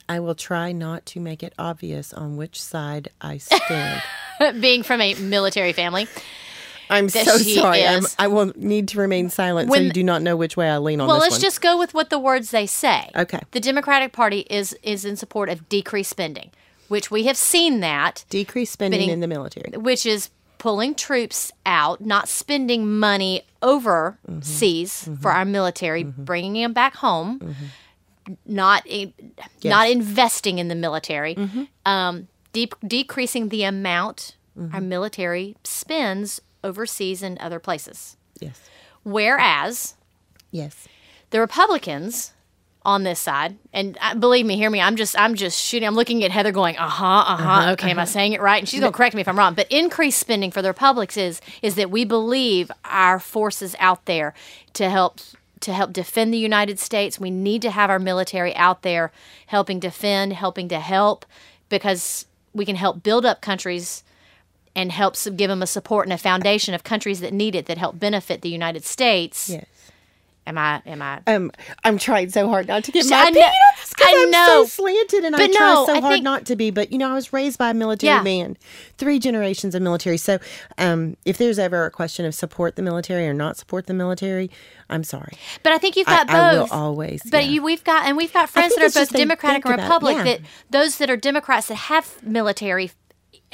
[0.09, 4.01] I will try not to make it obvious on which side I stand.
[4.59, 6.07] Being from a military family.
[6.89, 7.85] I'm so sorry.
[7.85, 8.03] I'm.
[8.17, 11.01] I will need to remain silent so you do not know which way I lean
[11.01, 11.41] on Well, let's one.
[11.41, 13.09] just go with what the words they say.
[13.15, 13.41] Okay.
[13.51, 16.51] The Democratic Party is is in support of decreased spending,
[16.87, 19.71] which we have seen that, decreased spending Spending- in the military.
[19.77, 25.11] which is pulling troops out, not spending money overseas mm-hmm.
[25.11, 25.21] Mm-hmm.
[25.21, 26.23] for our military, mm-hmm.
[26.23, 27.55] bringing them back home,
[28.45, 29.13] not i-
[29.63, 31.37] not investing in the military,
[31.85, 34.35] um, de- decreasing the amount
[34.73, 38.17] our military spends overseas and other places.
[38.39, 38.59] Yes.
[39.03, 39.95] Whereas
[40.51, 40.87] Yes.
[41.29, 42.33] the Republicans
[42.83, 45.85] on this side, and uh, believe me, hear me, I'm just I'm just shooting.
[45.87, 47.71] I'm looking at Heather, going, uh huh, uh huh.
[47.73, 48.59] Okay, am I saying it right?
[48.59, 49.55] And she's gonna correct me if I'm wrong.
[49.55, 54.33] But increased spending for the Republicans is is that we believe our forces out there
[54.73, 55.19] to help
[55.59, 57.19] to help defend the United States.
[57.19, 59.11] We need to have our military out there
[59.47, 61.25] helping defend, helping to help,
[61.67, 64.03] because we can help build up countries
[64.77, 67.77] and helps give them a support and a foundation of countries that need it that
[67.77, 69.49] help benefit the United States.
[69.49, 69.65] Yes.
[70.45, 70.81] Am I?
[70.85, 71.19] Am I?
[71.27, 71.51] Um,
[71.83, 74.23] I'm trying so hard not to get my I opinion know- on this 'cause I
[74.23, 74.45] I'm know.
[74.47, 76.69] so slanted and I But try no, so I hard think- not to be.
[76.71, 78.21] But you know, I was raised by a military Yeah.
[78.21, 78.55] man,
[78.97, 80.15] three generations of military.
[80.17, 80.39] So,
[80.77, 84.49] um, if there's ever a question of support the military or not support the military,
[84.89, 85.33] I'm sorry.
[85.63, 86.71] But I think you've I- got I will both.
[86.71, 87.49] always, But yeah.
[87.49, 89.83] you, we've got, and we've got friends that are both Democratic and think about it,
[89.83, 90.15] Republic.
[90.15, 90.23] yeah.
[90.23, 92.91] That those that are Democrats that have military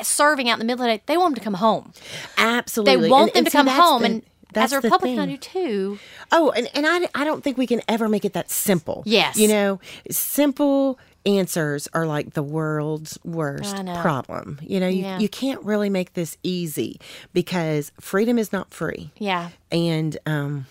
[0.01, 1.93] serving out in the military, they want them to come home.
[2.37, 5.19] Absolutely, They want And- them and to come home, the- and that's as a Republican,
[5.19, 5.99] I do too.
[6.31, 9.01] Oh, and, and I, I don't think we can ever make it that simple.
[9.05, 9.35] Yes.
[9.37, 9.79] You know,
[10.11, 14.59] simple answers are like the world's worst problem.
[14.61, 15.19] You know, you, Yeah.
[15.19, 16.99] you can't really make this easy
[17.33, 19.11] because freedom is not free.
[19.17, 20.65] Yeah, And um,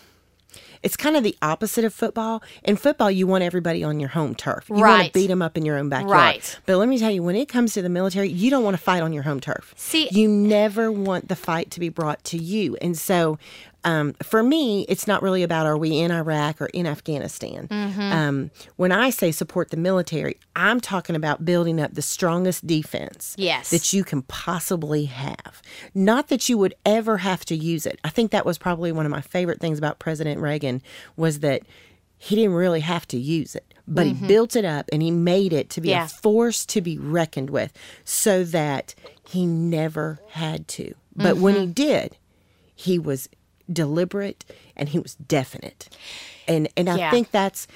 [0.83, 2.43] it's kind of the opposite of football.
[2.65, 4.69] In football, you want everybody on your home turf.
[4.69, 6.11] You want to beat them up in your own backyard.
[6.13, 6.59] Right.
[6.67, 8.83] But let me tell you, when it comes to the military, you don't want to
[8.83, 9.75] fight on your home turf.
[9.77, 12.77] See- you never want the fight to be brought to you.
[12.81, 13.39] And so,
[13.85, 17.67] um, for me, it's not really about are we in Iraq or in Afghanistan.
[17.69, 18.01] Mm-hmm.
[18.01, 23.35] Um, when I say support the military, I'm talking about building up the strongest defense
[23.39, 23.71] Yes.
[23.71, 25.63] that you can possibly have.
[25.95, 27.99] Not that you would ever have to use it.
[28.05, 30.81] I think that was probably one of my favorite things about President Reagan
[31.17, 31.63] was that
[32.19, 35.53] he didn't really have to use it, but he built it up and he made
[35.53, 35.99] it to be Mm-hmm.
[35.99, 36.05] Yeah.
[36.05, 37.73] a force to be reckoned with
[38.05, 38.95] so that
[39.29, 40.95] he never had to.
[41.17, 41.63] But when Mm-hmm.
[41.67, 42.17] he did,
[42.77, 43.29] he was
[43.71, 44.45] deliberate
[44.77, 45.89] and he was definite.
[46.49, 47.11] And and I Yeah.
[47.11, 47.67] think that's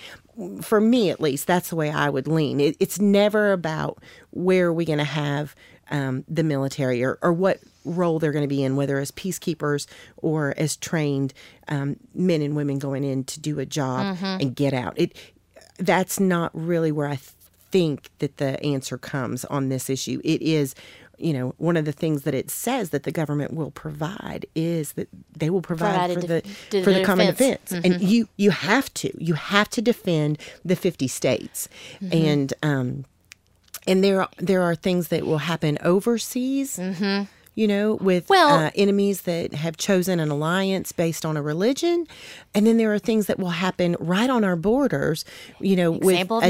[0.63, 2.61] for me at least that's the way I would lean.
[2.61, 3.99] It, it's never about
[4.31, 5.55] where are we going to have
[5.91, 9.87] um, the military or, or what role they're going to be in, whether as peacekeepers
[10.17, 11.33] or as trained
[11.69, 14.95] um, men and women going in to do a job and get out.
[14.97, 15.17] It
[15.79, 17.19] that's not really where I
[17.71, 20.21] think that the answer comes on this issue.
[20.25, 20.75] It is,
[21.19, 24.93] you know, one of the things that it says that the government will provide is
[24.93, 27.61] that they will provide Provide for def- the for the the common defense.
[27.71, 28.07] defense, and mm-hmm.
[28.07, 31.69] you you have to you have to defend the fifty states,
[32.01, 32.13] mm-hmm.
[32.13, 33.05] and um,
[33.87, 36.79] and there are, there are things that will happen overseas.
[36.79, 37.25] Mm-hmm.
[37.57, 42.07] You know, with Well- uh, enemies that have chosen an alliance based on a religion,
[42.55, 45.25] and then there are things that will happen right on our borders.
[45.59, 46.15] You know, with
[46.45, 46.49] a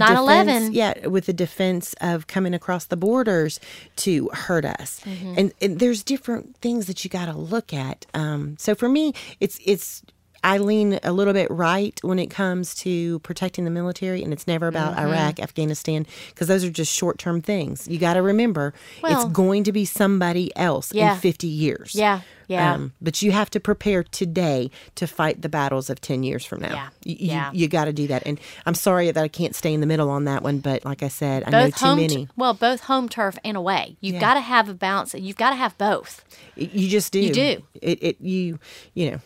[0.59, 3.61] defense, yeah, with the defense of coming across the borders
[4.05, 5.35] to hurt us, Mm-hmm.
[5.39, 8.05] and, and there's different things that you got to look at.
[8.13, 10.03] Um, so for me, it's it's
[10.45, 14.47] I lean a little bit right when it comes to protecting the military, and it's
[14.47, 15.07] never about Mm-hmm.
[15.09, 17.89] Iraq, Afghanistan, because those are just short term things.
[17.89, 18.73] You got to remember
[19.03, 21.15] Well- it's going to be somebody else Yeah.
[21.15, 21.95] in 50 years.
[21.95, 22.75] Yeah, yeah.
[22.75, 26.61] Um, but you have to prepare today to fight the battles of 10 years from
[26.61, 26.73] now.
[26.75, 27.53] Yeah, You, yeah.
[27.53, 28.23] you, you got to do that.
[28.27, 31.03] And I'm sorry that I can't stay in the middle on that one, but like
[31.03, 32.29] I said, I know too many.
[32.37, 33.97] well, both home turf and away.
[34.01, 34.21] You've Yeah.
[34.21, 35.15] got to have a balance.
[35.15, 36.25] You've got to have both.
[36.57, 37.21] You just do.
[37.21, 37.63] You do.
[37.83, 38.59] It, it you
[38.95, 39.21] you know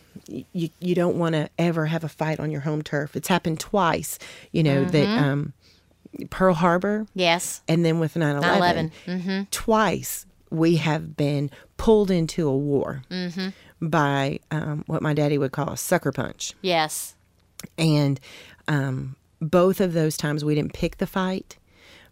[0.53, 3.15] you you don't want to ever have a fight on your home turf.
[3.15, 4.19] It's happened twice.
[4.51, 5.23] You know that Mm-hmm.
[5.23, 5.53] um
[6.29, 7.61] Pearl Harbor, Yes.
[7.69, 8.91] and then with 9 11.
[9.07, 9.49] 9/11.
[9.49, 13.01] Twice we have been pulled into a war
[13.81, 16.53] by um, what my daddy would call a sucker punch.
[16.61, 17.15] Yes.
[17.77, 18.19] And
[18.67, 21.57] um, both of those times we didn't pick the fight.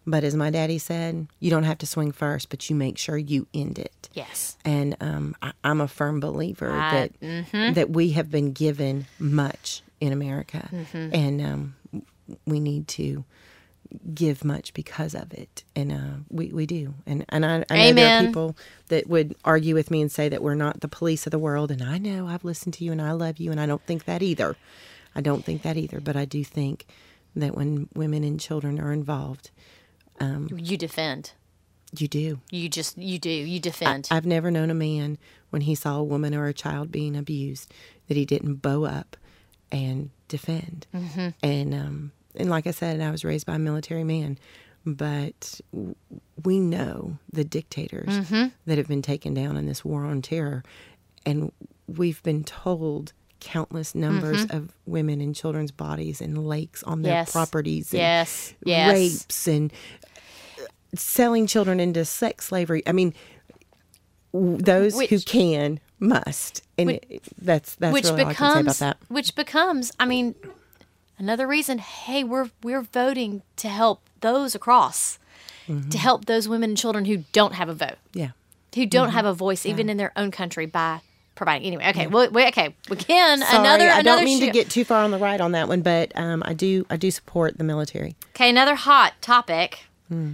[0.06, 3.18] But as my daddy said, you don't have to swing first, but you make sure
[3.18, 4.08] you end it.
[4.14, 4.56] Yes.
[4.64, 9.82] And um, I, I'm a firm believer I- that that we have been given much
[10.00, 11.74] in America, and um,
[12.46, 13.24] we need to
[14.14, 16.94] give much because of it, and uh, we we do.
[17.06, 18.56] And and I, I know there are people
[18.88, 21.70] that would argue with me and say that we're not the police of the world,
[21.70, 24.04] and I know I've listened to you and I love you, and I don't think
[24.04, 24.56] that either.
[25.14, 26.86] I don't think that either, but I do think
[27.34, 29.50] that when women and children are involved,
[30.20, 31.32] You defend.
[31.98, 32.40] you do.
[32.50, 33.30] You just you do.
[33.30, 34.06] You defend.
[34.10, 35.18] I've never known a man
[35.50, 37.72] when he saw a woman or a child being abused
[38.06, 39.16] that he didn't bow up
[39.72, 40.86] and defend.
[40.94, 41.28] Mm-hmm.
[41.42, 44.38] And um, and like I said, I was raised by a military man,
[44.86, 45.60] but
[46.44, 48.28] we know the dictators
[48.66, 50.62] that have been taken down in this war on terror,
[51.26, 51.52] and
[51.86, 57.32] we've been told countless numbers of women and children's bodies in lakes on their Yes.
[57.32, 58.54] properties and yes.
[58.64, 58.92] Yes.
[58.92, 59.72] rapes and
[60.58, 60.64] uh,
[60.94, 62.82] selling children into sex slavery.
[62.86, 63.14] I mean,
[64.32, 68.44] those who can must, and Which- it- that's that's which really all I can say
[68.44, 68.96] about becomes that.
[69.08, 70.34] which becomes i mean
[71.20, 75.18] another reason hey we're we're voting to help those across
[75.68, 75.90] Mm-hmm.
[75.90, 78.30] to help those women and children who don't have a vote Yeah,
[78.74, 81.00] who don't have a voice even in their own country by
[81.36, 84.68] providing anyway okay well wait, okay again sorry, another I another don't mean to get
[84.68, 87.56] too far on the right on that one, but um, I do I do support
[87.56, 88.16] the military.
[88.34, 90.32] okay another hot topic Hmm.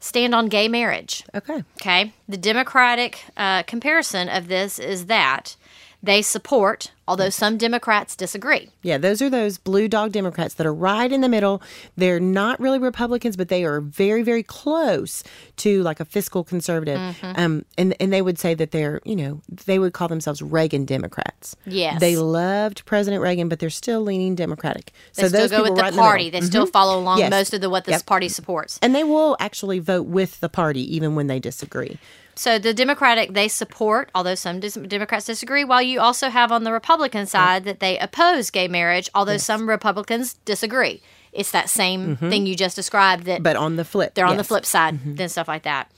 [0.00, 2.12] stand on gay marriage Okay, Okay.
[2.28, 5.54] The Democratic uh, comparison of this is that
[6.02, 8.68] they support, although some Democrats disagree.
[8.82, 11.60] yeah, those are those blue dog Democrats that are right in the middle.
[11.96, 15.24] They're not really Republicans, but they are very very close
[15.56, 16.98] to like a fiscal conservative.
[16.98, 17.40] Mm-hmm.
[17.40, 20.84] Um, and and they would say that they're you know they would call themselves Reagan
[20.84, 21.56] Democrats.
[21.66, 21.98] Yes.
[22.00, 24.92] they loved President Reagan, but they're still leaning Democratic.
[25.16, 26.24] They so still those go people with right the in party.
[26.26, 26.40] middle.
[26.40, 27.30] They still follow along Yes.
[27.30, 28.06] most of the what this Yep.
[28.06, 28.78] party supports.
[28.82, 31.98] and they will actually vote with the party even when they disagree.
[32.38, 35.64] So the Democratic they support, although some dis- Democrats disagree.
[35.64, 39.68] While you also have on the Republican side that they oppose gay marriage, although some
[39.68, 41.02] Republicans disagree.
[41.32, 43.42] It's that same thing you just described that Mm-hmm.
[43.42, 44.46] But on the flip, they're on the yes.
[44.46, 44.54] Mm-hmm.
[44.54, 45.90] flip side, then stuff like that.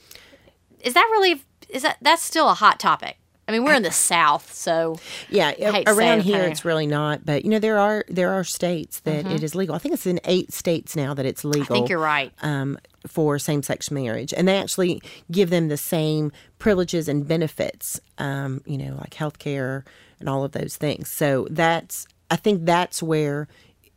[0.80, 1.42] Is that really?
[1.68, 3.18] Is that that's still a hot topic?
[3.46, 4.98] I mean, we're in the South, so
[5.28, 5.52] Yeah,
[5.88, 7.26] around here it's really not.
[7.26, 9.74] But you know there are there are states that it is legal.
[9.74, 11.64] I think it's in eight states now that it's legal.
[11.64, 11.72] Mm-hmm.
[11.72, 12.32] I think you're right.
[12.42, 18.00] um, for same sex marriage, and they actually give them the same privileges and benefits.
[18.18, 19.84] Um, you know, like health care
[20.18, 21.08] and all of those things.
[21.08, 23.48] So that's I think that's where.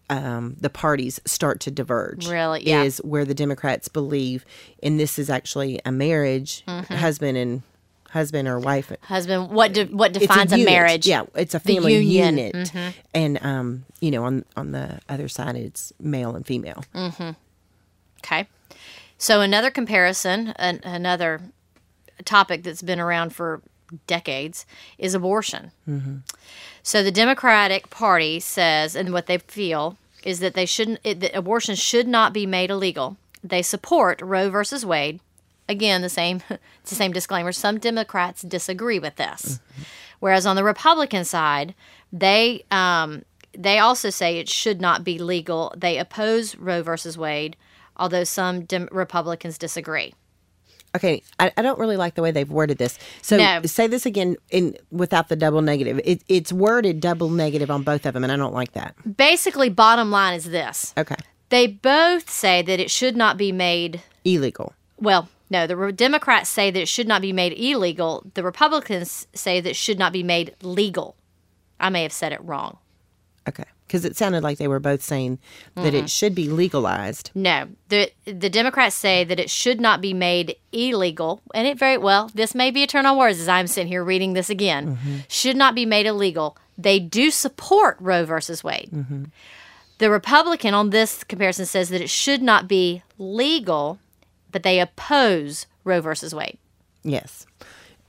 [0.10, 2.28] Um, the parties start to diverge.
[2.28, 2.62] Really?
[2.68, 2.84] Yeah.
[2.84, 4.46] is where the Democrats believe,
[4.84, 6.94] and this is actually a marriage, Mm-hmm.
[6.96, 7.62] husband and
[8.10, 10.72] husband or wife Husband, what de- what defines a, unit.
[10.72, 11.08] marriage?
[11.08, 12.36] Yeah, it's a family union.
[12.54, 12.78] Mm-hmm.
[12.78, 16.84] unit, and um, you know, on on the other side, it's male and female.
[16.94, 17.36] Mm.
[18.20, 18.48] Okay.
[19.24, 21.40] So another comparison, an, another
[22.26, 23.62] topic that's been around for
[24.06, 24.66] decades
[24.98, 25.72] is abortion.
[26.84, 31.38] So the Democratic Party says, and what they feel is that they shouldn't, it, that
[31.38, 33.16] abortion should not be made illegal.
[33.42, 35.22] They support Roe versus Wade.
[35.70, 37.54] Again, the same, it's the same disclaimer.
[37.54, 39.62] Some Democrats disagree with this,
[40.20, 41.76] whereas on the Republican side,
[42.12, 43.24] they um,
[43.58, 45.74] they also say it should not be legal.
[45.78, 47.56] They oppose Roe versus Wade,
[47.98, 50.14] although some Dem- Republicans disagree.
[50.96, 53.00] Okay, I, I don't really like the way they've worded this.
[53.24, 53.62] So No.
[53.64, 56.00] say this again in without the double negative.
[56.04, 58.94] It, it's worded double negative on both of them, and I don't like that.
[59.18, 61.16] Basically, bottom line is this: Okay,
[61.50, 64.74] they both say that it should not be made illegal.
[64.98, 69.28] well no the Re- democrats say that it should not be made illegal the republicans
[69.34, 71.16] say that it should not be made legal
[71.80, 72.78] i may have said it wrong
[73.48, 75.38] Okay, because it sounded like they were both saying
[75.76, 75.96] that Mm-hmm.
[76.06, 77.30] it should be legalized.
[77.36, 81.98] no the the democrats say that it should not be made illegal and it very
[81.98, 84.98] well this may be a turn on words as i'm sitting here reading this again
[85.28, 88.90] should not be made illegal they do support roe versus wade
[90.00, 94.00] the republican on this comparison says that it should not be legal
[94.52, 96.58] but they oppose roe versus wade
[97.04, 97.46] Yes.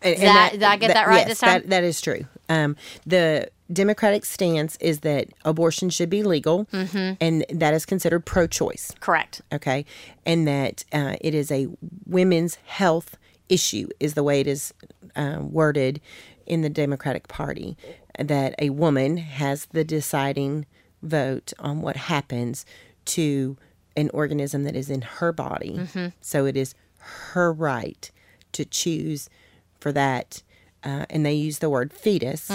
[0.03, 1.63] And, that- did I get that right yes, this time?
[1.63, 2.27] That, that is true.
[2.49, 7.15] Um, the Democratic stance is that abortion should be legal, Mm-hmm.
[7.21, 8.93] and that is considered pro-choice.
[9.01, 9.85] correct Okay,
[10.27, 11.69] and that uh, it is a
[12.07, 13.17] women's health
[13.49, 14.73] issue, is the way it is
[15.17, 16.01] um, worded
[16.47, 17.77] in the Democratic Party.
[18.19, 20.67] That a woman has the deciding
[21.03, 22.65] vote on what happens
[23.07, 23.57] to
[23.97, 26.13] an organism that is in her body.
[26.21, 26.75] So it is
[27.33, 28.11] her right
[28.53, 29.29] to choose
[29.81, 30.43] for that.
[30.85, 32.51] Uh, and they use the word fetus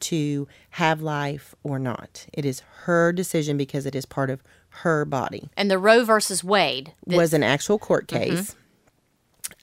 [0.00, 2.26] to have life or not.
[2.32, 4.42] It is her decision because it is part of
[4.84, 5.48] her body.
[5.56, 6.92] And the Roe versus Wade.
[7.06, 8.34] that- was an actual court Mm-hmm.
[8.36, 8.56] case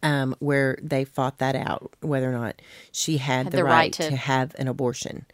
[0.03, 3.93] um, where they fought that out whether or not she had, the, the right, right
[3.93, 5.25] to, to- have an abortion.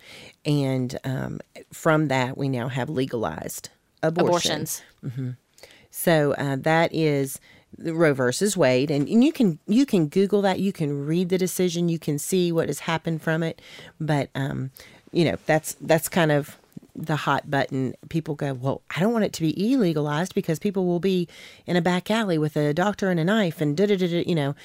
[0.46, 1.40] And um,
[1.72, 3.70] from that, we now have legalized
[4.02, 4.28] abortion.
[4.62, 4.82] abortions.
[5.90, 7.40] So uh, that is
[7.80, 10.60] Roe versus Wade, and, and you can you can Google that.
[10.60, 11.90] You can read the decision.
[11.90, 13.62] You can see what has happened from it.
[14.00, 14.72] But um,
[15.12, 16.58] you know that's that's kind of
[16.96, 17.96] the hot button.
[18.10, 21.28] People go, well, I don't want it to be illegalized because people will be
[21.66, 24.08] in a back alley with a doctor and a knife and da da da.
[24.08, 24.56] da, You know,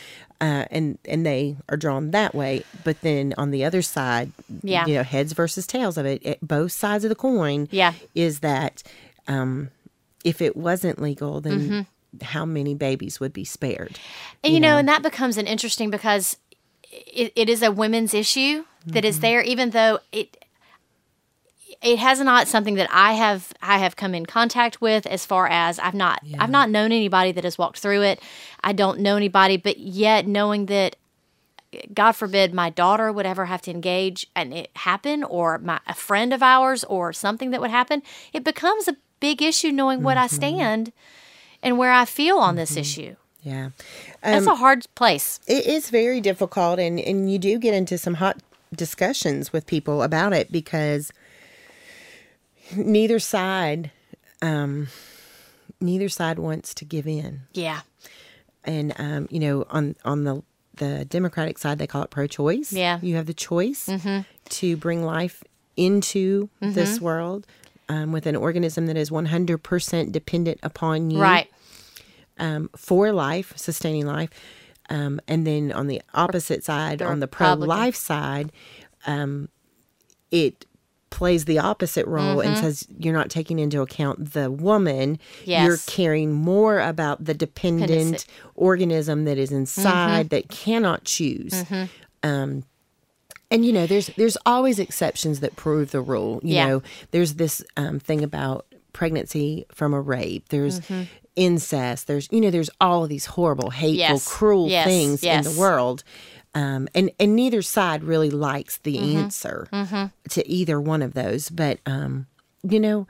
[0.40, 2.64] uh, and and they are drawn that way.
[2.84, 4.84] But then on the other side, Yeah.
[4.86, 7.66] you know, heads versus tails of it, it both sides of the coin.
[7.70, 7.94] Yeah.
[8.14, 8.82] is that
[9.26, 9.70] um,
[10.22, 11.80] if it wasn't legal, then Mm-hmm.
[12.22, 13.98] How many babies would be spared?
[14.42, 16.36] And you know, and that becomes an interesting because
[16.90, 19.22] it, it is a women's issue that is mm-hmm.
[19.22, 20.36] there, even though it
[21.80, 25.46] it has not something that I have I have come in contact with as far
[25.46, 28.22] as I've not I've not known anybody that has walked through it.
[28.62, 30.96] I don't know anybody, but yet knowing that
[31.92, 35.94] God forbid my daughter would ever have to engage and it happen or my a
[35.94, 38.02] friend of ours or something that would happen,
[38.32, 40.34] it becomes a big issue knowing what I mm-hmm.
[40.34, 40.92] stand
[41.62, 43.16] and where I feel on this issue.
[43.42, 43.70] Yeah,
[44.22, 45.40] That's a hard place.
[45.46, 48.36] it is very difficult, and and you do get into some hot
[48.74, 51.12] discussions with people about it because
[52.76, 53.90] neither side,
[54.42, 54.88] um,
[55.80, 57.42] neither side wants to give in.
[57.54, 57.80] Yeah.
[58.64, 60.42] and um, you know on on the
[60.74, 62.98] the democratic side they call it pro-choice Yeah.
[63.02, 63.88] you have the choice
[64.50, 65.42] to bring life
[65.76, 67.46] into this world
[67.88, 71.48] um, with an organism that is 100% dependent upon you Right.
[72.38, 74.30] um, for life sustaining life
[74.90, 78.52] um, and then on the opposite side on the pro-life side
[79.06, 79.48] um,
[80.30, 80.64] it
[81.10, 85.64] plays the opposite role and says you're not taking into account the woman Yes.
[85.66, 85.90] you're Mm-hmm.
[86.02, 90.28] Caring more about the dependent organism that is inside Mm-hmm.
[90.28, 91.64] that cannot choose
[92.22, 92.64] um,
[93.50, 96.66] and you know there's there's always exceptions that prove the rule you Yeah.
[96.68, 101.02] know there's this um, thing about pregnancy from a rape there's Mm-hmm.
[101.36, 104.26] incest there's you know there's all of these horrible hateful Yes.
[104.28, 104.84] cruel Yes.
[104.86, 106.02] things in the world
[106.54, 109.16] um, and and neither side really likes the Mm-hmm.
[109.18, 109.68] answer
[110.30, 112.26] to either one of those but um,
[112.68, 113.06] you know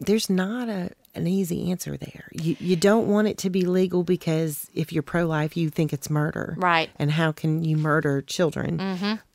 [0.00, 2.28] there's not a an easy answer there.
[2.32, 5.92] You you don't want it to be legal because if you're pro life, you think
[5.92, 6.90] it's murder, Right.
[6.98, 8.80] And how can you murder children?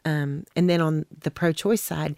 [0.06, 2.16] Um, and then on the pro choice side,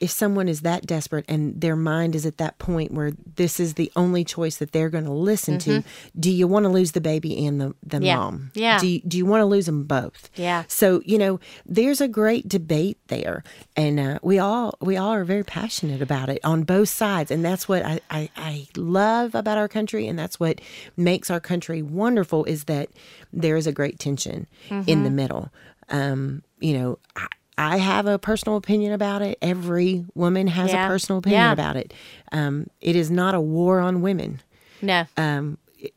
[0.00, 3.74] if someone is that desperate and their mind is at that point where this is
[3.74, 5.84] the only choice that they're going to listen to,
[6.18, 8.16] do you want to lose the baby and the the Yeah.
[8.16, 8.50] mom?
[8.54, 8.78] Yeah.
[8.78, 10.30] Do you, do you want to lose them both?
[10.36, 10.64] Yeah.
[10.68, 13.44] So you know, there's a great debate there,
[13.76, 17.44] and uh, we all we all are very passionate about it on both sides, and
[17.44, 20.60] that's what I, I I love about our country, and that's what
[20.96, 22.88] makes our country wonderful is that
[23.32, 24.46] there is a great tension
[24.86, 25.50] in the middle.
[25.90, 26.98] Um, you know.
[27.16, 27.26] I,
[27.60, 29.36] I have a personal opinion about it.
[29.42, 30.86] Every woman has Yeah.
[30.86, 31.52] a personal opinion Yeah.
[31.52, 31.92] about it.
[32.32, 34.40] Um, it is not a war on women
[34.80, 35.04] No.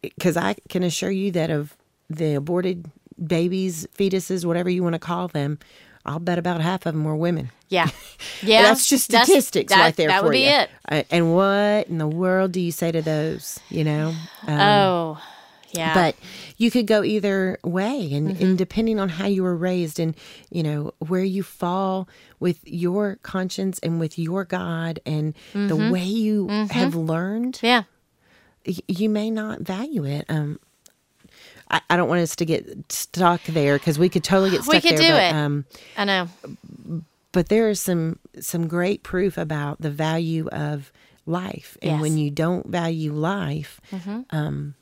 [0.01, 1.75] because I can assure you that of
[2.09, 2.87] the aborted
[3.25, 5.57] babies, fetuses, whatever you want to call them,
[6.05, 7.49] I'll bet about half of them were women.
[7.69, 7.89] Yeah.
[8.41, 8.63] Yeah.
[8.63, 10.47] That's just That's- statistics that- right there That for would be you.
[10.49, 10.69] it.
[10.89, 13.57] Uh, and what in the world do you say to those?
[13.69, 14.13] You know,
[14.47, 15.17] um, oh.
[15.73, 15.93] Yeah.
[15.93, 16.15] but
[16.57, 18.43] you could go either way, and, Mm-hmm.
[18.45, 20.15] and depending on how you were raised, and
[20.51, 22.07] you know where you fall
[22.39, 27.65] with your conscience and with your God, and the way you have learned Mm-hmm.
[27.65, 27.83] yeah.
[28.67, 30.25] y- you may not value it.
[30.29, 30.59] Um,
[31.71, 34.79] I, I don't want us to get stuck there because we could totally get We
[34.79, 35.07] stuck could there.
[35.07, 35.33] do but, it.
[35.33, 35.65] Um,
[35.97, 36.29] I know.
[37.31, 40.91] but there is some some great proof about the value of
[41.25, 41.93] life, and Yes.
[41.93, 42.01] Mm-hmm.
[42.01, 43.81] when you don't value life,
[44.29, 44.75] um,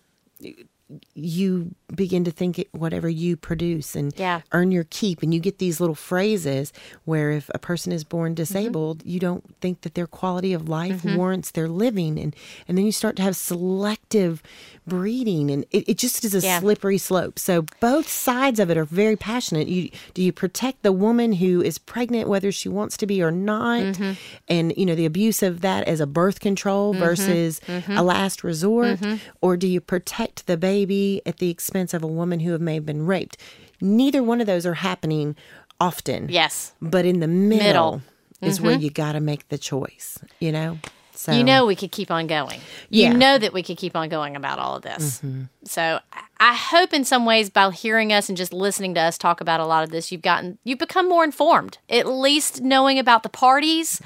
[1.13, 4.41] you begin to think whatever you produce and Yeah.
[4.51, 5.21] earn your keep.
[5.21, 6.71] And you get these little phrases
[7.05, 8.35] where if a person is born mm-hmm.
[8.35, 11.17] disabled you don't think that their quality of life mm-hmm.
[11.17, 12.19] warrants their living.
[12.19, 12.35] And
[12.67, 14.41] and then you start to have selective
[14.87, 16.59] breeding and it, it just is a Yeah.
[16.59, 17.37] slippery slope.
[17.37, 19.67] So both sides of it are very passionate.
[19.67, 23.31] You do you protect the woman who is pregnant whether she wants to be or
[23.31, 23.81] not?
[23.81, 24.11] Mm-hmm.
[24.47, 28.99] And you know the abuse of that as a birth control versus a last resort?
[29.41, 32.85] Or do you protect the baby at the expense of a woman who may have
[32.85, 33.37] been raped
[33.81, 35.35] neither one of those are happening
[35.79, 36.73] often Yes.
[36.81, 38.01] but in the middle, Middle.
[38.41, 38.83] is where mm-hmm.
[38.83, 40.77] you got to make the choice you know
[41.13, 42.59] So you know we could keep on going.
[42.89, 43.11] Yeah.
[43.11, 45.19] You know that we could keep on going about all of this.
[45.19, 45.43] Mm-hmm.
[45.65, 49.15] So I- I hope in some ways by hearing us and just listening to us
[49.19, 51.77] talk about a lot of this, you've gotten you've become more informed.
[51.87, 54.01] At least knowing about the parties.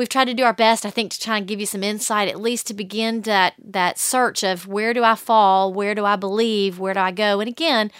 [0.00, 2.28] We've tried to do our best, I think, to try and give you some insight,
[2.28, 6.16] at least to begin that that search of where do I fall, where do I
[6.16, 7.38] believe, where do I go.
[7.40, 7.90] And again,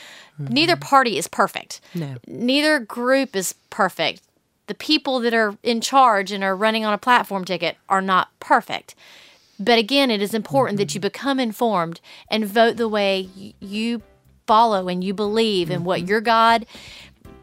[0.41, 0.53] mm-hmm.
[0.53, 1.81] neither party is perfect.
[1.95, 2.17] No.
[2.27, 4.23] Neither group is perfect
[4.71, 8.29] the people that are in charge and are running on a platform ticket are not
[8.39, 8.95] perfect.
[9.59, 10.99] But again, it is important that mm-hmm.
[10.99, 14.01] you become informed and vote the way y- you
[14.47, 16.09] follow and you believe in what mm-hmm.
[16.09, 16.67] your God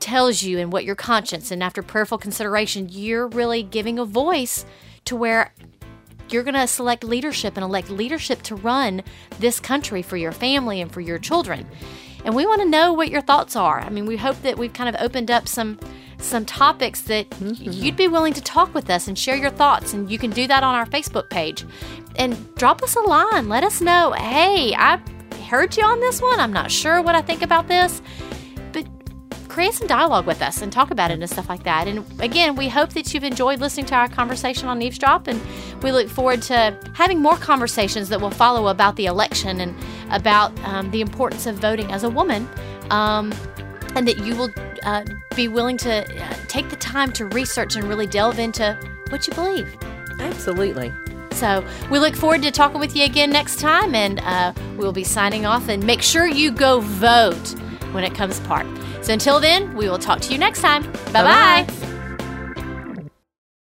[0.07, 4.65] tells you and what your conscience and after prayerful consideration, you're really giving a voice
[5.03, 5.53] to where
[6.29, 9.03] you're going to select leadership and elect leadership to run
[9.39, 11.67] this country for your family and for your children.
[12.23, 13.81] And we want to know what your thoughts are.
[13.81, 15.77] I mean, we hope that we've kind of opened up some
[16.19, 17.69] some topics that mm-hmm.
[17.71, 20.47] you'd be willing to talk with us and share your thoughts and you can do
[20.47, 21.65] that on our Facebook page.
[22.15, 23.49] And drop us a line.
[23.49, 25.01] Let us know, "Hey, I
[25.49, 26.39] heard you on this one.
[26.39, 28.01] I'm not sure what I think about this."
[29.57, 31.87] Create some dialogue with us and talk about it and stuff like that.
[31.87, 35.41] And again, we hope that you've enjoyed listening to our conversation on Eve's Drop, and
[35.81, 39.75] we look forward to having more conversations that will follow about the election and
[40.11, 42.47] about um, the importance of voting as a woman.
[42.91, 43.33] Um,
[43.95, 44.51] and that you will
[44.83, 45.03] uh,
[45.35, 48.77] be willing to uh, take the time to research and really delve into
[49.09, 49.75] what you believe.
[50.19, 50.93] absolutely.
[51.31, 55.03] So we look forward to talking with you again next time, and uh, we'll be
[55.03, 55.67] signing off.
[55.67, 57.55] And make sure you go vote
[57.93, 58.65] when it comes apart.
[59.01, 60.83] So until then, we will talk to you next time.
[61.13, 61.23] Bye
[61.65, 61.96] bye.